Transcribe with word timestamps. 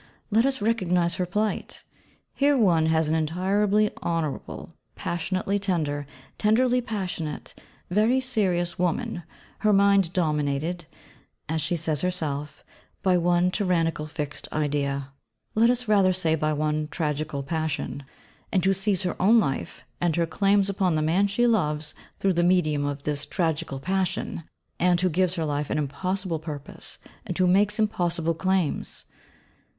Let 0.31 0.47
us 0.47 0.63
recognise 0.63 1.17
her 1.17 1.27
plight. 1.27 1.83
Here 2.33 2.57
one 2.57 2.87
has 2.87 3.07
an 3.07 3.13
entirely 3.13 3.91
honourable, 4.01 4.73
passionately 4.95 5.59
tender, 5.59 6.07
tenderly 6.39 6.81
passionate, 6.81 7.53
very 7.91 8.19
serious 8.19 8.79
woman, 8.79 9.21
her 9.59 9.71
mind 9.71 10.11
dominated 10.11 10.85
(as 11.47 11.61
she 11.61 11.75
says 11.75 12.01
herself) 12.01 12.63
by 13.03 13.15
one 13.15 13.51
tyrannical 13.51 14.07
fixed 14.07 14.51
idea; 14.51 15.09
let 15.53 15.69
us 15.69 15.87
rather 15.87 16.13
say 16.13 16.33
by 16.33 16.51
one 16.51 16.87
tragical 16.87 17.43
passion; 17.43 18.03
and 18.51 18.65
who 18.65 18.73
sees 18.73 19.03
her 19.03 19.15
own 19.21 19.39
life, 19.39 19.85
and 20.01 20.15
her 20.15 20.25
claims 20.25 20.67
upon 20.67 20.95
the 20.95 21.03
man 21.03 21.27
she 21.27 21.45
loves 21.45 21.93
through 22.17 22.33
the 22.33 22.43
medium 22.43 22.85
of 22.85 23.03
this 23.03 23.23
tragical 23.27 23.79
passion: 23.79 24.45
and 24.79 24.99
who 25.01 25.09
gives 25.11 25.35
her 25.35 25.45
life 25.45 25.69
an 25.69 25.77
impossible 25.77 26.39
purpose; 26.39 26.97
and 27.23 27.37
who 27.37 27.45
makes 27.45 27.77
impossible 27.77 28.33
claims. 28.33 29.05